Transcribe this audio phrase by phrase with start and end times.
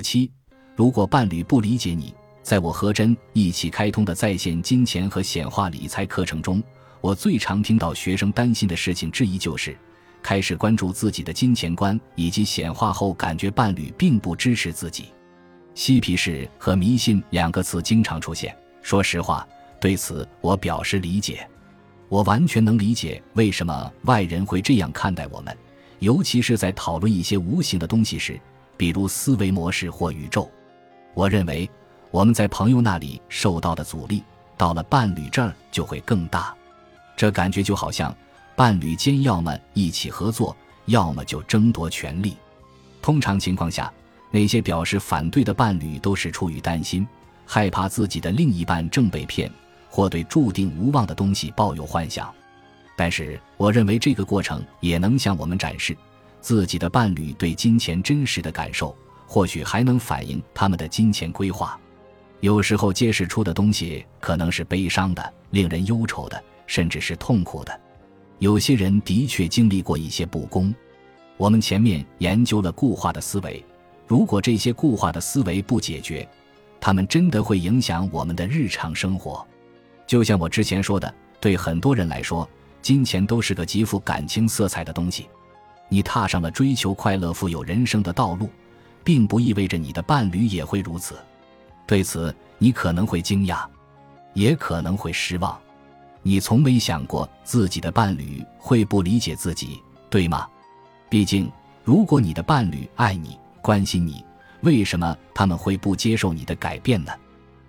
[0.00, 0.30] 七，
[0.74, 6.62] 如果伴侣不理解你，在我和真一起开通的在线金钱和显化理财课程中，
[7.00, 9.76] 我最常听到学生担心的事情之一就是，
[10.22, 15.06] 开始关注自己的金钱观以及显化后，感觉伴侣并不支持自己。
[15.74, 18.56] 嬉皮士和迷信两个词经常出现。
[18.82, 19.46] 说实话，
[19.80, 21.46] 对此我表示理解。
[22.08, 25.56] 我完全能理解为什么外人会这样看待我们，
[25.98, 28.40] 尤其是在讨论一些无形的东西时，
[28.78, 30.50] 比如思维模式或宇宙。
[31.12, 31.68] 我认为
[32.10, 34.22] 我们在朋友那里受到的阻力，
[34.56, 36.54] 到了伴侣这儿就会更大。
[37.14, 38.16] 这感觉就好像
[38.56, 42.36] 伴侣间要么一起合作，要么就争夺权力。
[43.02, 43.92] 通常情况下，
[44.30, 47.06] 那些表示反对的伴侣都是出于担心，
[47.44, 49.50] 害怕自己的另一半正被骗。
[49.90, 52.32] 或对注定无望的东西抱有幻想，
[52.94, 55.96] 但是我认为这个过程也能向我们展示
[56.40, 61.78] 自己的伴侣对金钱真实的感受，或许还能反映他们的金钱规划。
[62.40, 67.80] 有时候揭示出的东西可能是悲伤的、令人忧愁的，甚至是痛苦的。
[68.38, 70.72] 有些人的确经历过一些不公。
[71.36, 73.64] 我们前面研究了固化的思维，
[74.06, 76.28] 如果这些固化的思维不解决，
[76.80, 79.44] 他们真的会影响我们的日常生活。
[80.06, 82.48] 就像我之前说的，对很多人来说，
[82.80, 85.28] 金钱都是个极富感情色彩的东西。
[85.88, 88.50] 你踏上了追求快乐、富有人生的道路，
[89.02, 91.16] 并不意味着你的伴侣也会如此。
[91.86, 93.64] 对此，你可能会惊讶，
[94.34, 95.58] 也可能会失望。
[96.22, 100.46] 你从没想过自己的伴侣会不理解自己，对吗？
[101.08, 101.50] 毕竟，
[101.84, 104.24] 如果你的伴侣爱你、关心你，
[104.60, 107.12] 为什么他们会不接受你的改变呢？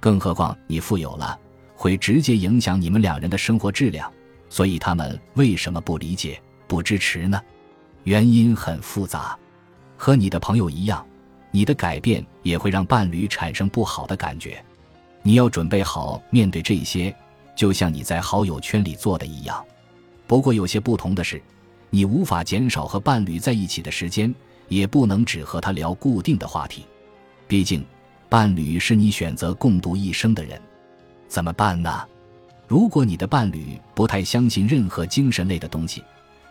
[0.00, 1.38] 更何况你富有了。
[1.76, 4.12] 会直接影响你们两人的生活质量，
[4.50, 7.40] 所以他们为什么不理解、不支持呢？
[8.04, 9.36] 原因很复杂。
[9.96, 11.06] 和你的朋友一样，
[11.50, 14.64] 你的改变也会让伴侣产生不好的感觉。
[15.22, 17.14] 你要准备好面对这些，
[17.54, 19.62] 就像你在好友圈里做的一样。
[20.26, 21.42] 不过有些不同的是，
[21.90, 24.34] 你无法减少和伴侣在一起的时间，
[24.68, 26.86] 也不能只和他聊固定的话题。
[27.46, 27.84] 毕竟，
[28.28, 30.58] 伴侣是你选择共度一生的人。
[31.28, 32.06] 怎么办呢？
[32.66, 36.02] 如果你的伴侣不太相信任何精神类的东西，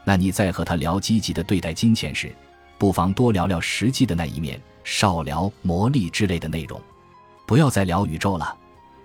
[0.03, 2.33] 那你在和他聊积极的对待金钱时，
[2.77, 6.81] 不妨多聊聊实际的那一面，少聊魔力之类的内容。
[7.45, 8.55] 不要再聊宇宙了，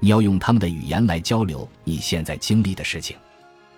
[0.00, 3.16] 你要用他们的语言来交流你现在经历的事情。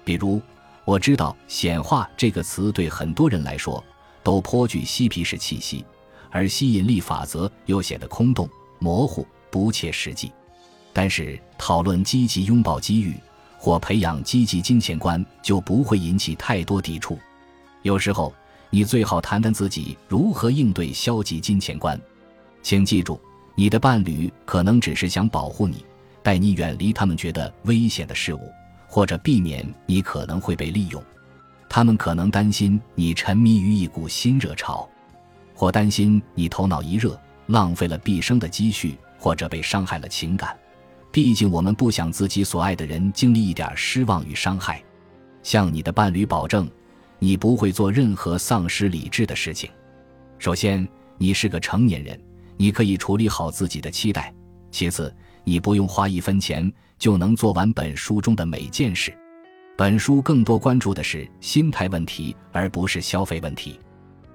[0.05, 0.41] 比如，
[0.85, 3.83] 我知道“显化”这个词对很多人来说
[4.23, 5.85] 都颇具嬉皮士气息，
[6.31, 10.31] 而吸引力法则又显得空洞、模糊、不切实际。
[10.93, 13.15] 但是，讨论积极拥抱机遇
[13.59, 17.19] 或培养积极金钱观就不会引起太多抵触。
[17.83, 18.35] 有时候，
[18.71, 21.99] 你最好谈谈自己如何应对消极金钱观。
[22.63, 23.21] 请记住，
[23.55, 25.85] 你的伴侣可能只是想保护你，
[26.23, 28.53] 带你远离他们觉得危险的事物，
[28.89, 31.03] 或者避免你可能会被利用。
[31.69, 34.89] 他们可能担心你沉迷于一股新热潮，
[35.55, 40.57] 或担心你头脑一热，浪费了毕生的积蓄，或者被伤害了情感。
[41.17, 44.85] 毕竟，我们不想自己所爱的人经历一点失望与伤害。
[45.43, 46.71] 向你的伴侣保证，
[47.19, 49.71] 你不会做任何丧失理智的事情。
[50.39, 52.21] 首先，你是个成年人，
[52.59, 54.31] 你可以处理好自己的期待。
[54.71, 55.11] 其次，
[55.43, 59.11] 你不用花一分钱就能做完本书中的每件事。
[59.75, 63.81] 本书更多关注的是心态问题，而不是消费问题。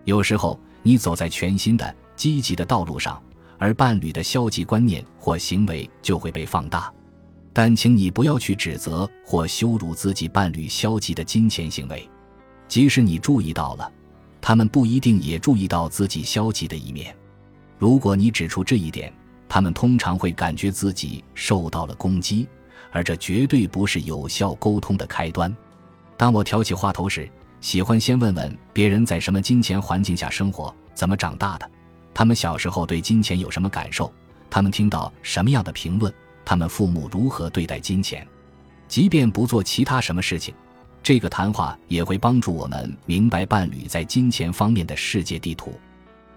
[0.05, 3.21] 有时候，你走在全新的、积极的道路上。
[3.61, 6.91] 而伴侣的消极观念或行为就会被放大，
[7.53, 12.09] 但请你不要去指责或羞辱自己伴侣消极的金钱行为，
[12.67, 13.91] 即使你注意到了，
[14.41, 17.15] 他们不一定也注意到自己消极的一面。
[17.77, 19.13] 如果你指出这一点，
[19.47, 22.47] 他们通常会感觉自己受到了攻击，
[22.91, 25.55] 而这绝对不是有效沟通的开端。
[26.17, 27.29] 当我挑起话头时，
[27.59, 31.69] 喜欢先问问别人在什么金钱环境下生活，怎么长大的。
[32.13, 34.11] 他们小时候对金钱有什么感受？
[34.49, 36.13] 他们听到什么样的评论？
[36.43, 38.27] 他们父母如何对待金钱？
[38.87, 40.53] 即便不做其他什么事情，
[41.01, 45.79] 这个谈话也会帮助我们明白伴侣在金钱方面的世界地图。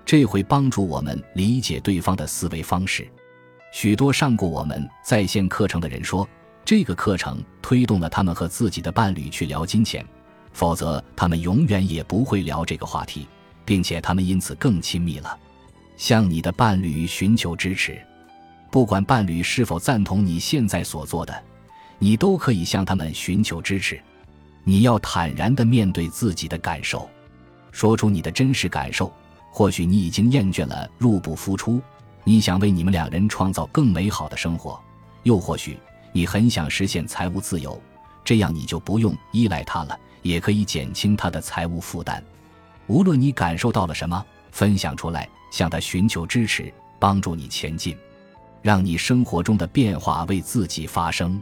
[0.06, 3.08] 这会帮助我们理解对方的思维方式。
[3.72, 6.28] 许多上过我们在线课程的人说，
[6.64, 10.06] 这个课程推动了他们和自己的伴侣去聊金钱，
[10.52, 13.26] 否则他们永远也不会聊这个话题，
[13.64, 15.36] 并且他们因此更亲密了。
[15.96, 17.98] 向你的伴侣寻求支持，
[18.70, 21.42] 不管伴侣是否赞同你现在所做的，
[21.98, 24.00] 你都可以向他们寻求支持。
[24.64, 27.08] 你要坦然地面对自己的感受，
[27.70, 29.12] 说出你的真实感受。
[29.50, 31.80] 或许你已经厌倦了入不敷出，
[32.24, 34.80] 你想为你们两人创造更美好的生活，
[35.22, 35.78] 又或许
[36.12, 37.80] 你很想实现财务自由，
[38.24, 42.20] 这样你就不用依赖他了，也可以减轻他的财务负担。
[42.88, 47.96] 无论你感受到了什么，分享出来，向他寻求支持，帮助你前进，
[48.60, 51.40] 让你生活中的变化为自己发生。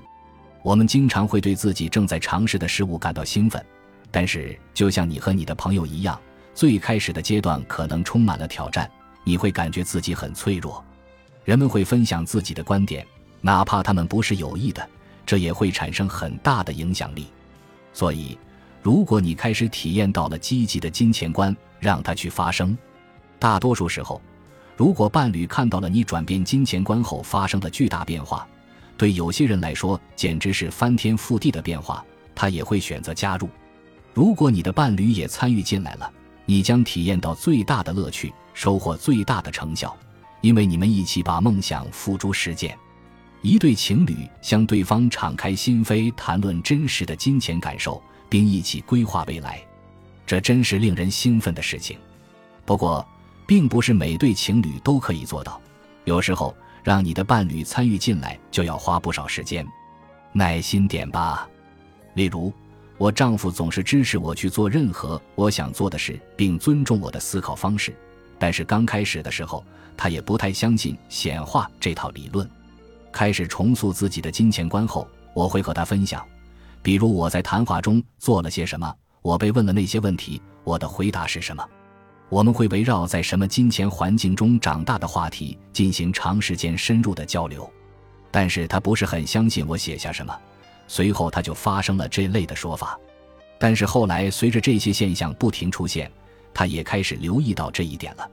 [0.62, 3.64] 我们经常会对自己正在尝试的事物感到兴奋，
[4.10, 6.20] 但是就像你和你的朋友一样，
[6.54, 8.88] 最开始的阶段可能充满了挑战。
[9.24, 10.84] 你会感觉自己很脆弱，
[11.46, 13.06] 人们会分享自己的观点，
[13.40, 14.86] 哪怕他们不是有意的，
[15.24, 17.28] 这也会产生很大的影响力。
[17.94, 18.38] 所以，
[18.82, 22.76] 如果你开始体验到了积极的金钱观，让它去发生。
[23.42, 24.22] 大多数时候，
[24.76, 28.46] 如果伴侣看到了你转变金钱观后发生的巨大变化，
[28.96, 32.04] 对有些人来说简直是翻天覆地的变化，
[32.36, 33.48] 他也会选择加入。
[34.14, 36.08] 如果你的伴侣也参与进来了，
[36.46, 38.32] 你将体验到最大的乐趣。
[38.54, 39.96] 收获最大的成效，
[40.42, 42.78] 因为你们一起把梦想付诸实践。
[43.40, 49.60] 一对情侣向对方敞开心扉，谈论真实的金钱感受，并一起规划未来，
[50.24, 51.98] 这真是令人兴奋的事情。
[52.66, 53.04] 不过，
[53.46, 55.60] 并不是每对情侣都可以做到。
[56.04, 59.66] 有时候，让你的伴侣参与进来，就要花不少时间。
[60.32, 61.48] 耐心点吧。
[62.14, 62.52] 例如，
[62.98, 67.94] 我丈夫总是支持我去做任何我想做的事，并尊重我的思考方式。
[68.38, 69.64] 但是刚开始的时候，
[69.96, 72.48] 他也不太相信显化这套理论。
[73.12, 76.26] 开始重塑自己的金钱观后，我会和他分享，
[76.82, 81.64] 比如我在谈话中做了些什么，我被问了那些问题，我的回答是什么。
[82.32, 87.70] 我们会围绕在什么金钱环境中长大的话题进行长时间深入的交流。
[88.30, 90.34] 但是他不是很相信我写下什么，
[90.88, 92.98] 随后他就发生了这类的说法。
[93.58, 96.10] 但是后来随着这些现象不停出现。
[96.54, 98.30] 他也开始留意到这一点了。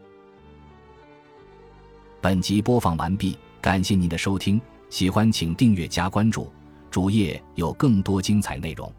[2.19, 4.59] 本集播放完毕，感谢您的收听，
[4.89, 6.51] 喜欢请订阅加关注，
[6.91, 8.91] 主页有更多精彩内容。